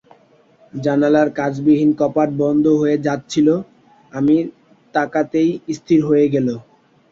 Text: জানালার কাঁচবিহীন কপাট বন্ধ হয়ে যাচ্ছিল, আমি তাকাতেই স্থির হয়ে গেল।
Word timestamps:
জানালার 0.73 1.27
কাঁচবিহীন 1.37 1.91
কপাট 1.99 2.29
বন্ধ 2.41 2.65
হয়ে 2.81 2.97
যাচ্ছিল, 3.05 3.47
আমি 4.11 4.35
তাকাতেই 4.93 5.49
স্থির 5.77 5.99
হয়ে 6.09 6.25
গেল। 6.33 6.47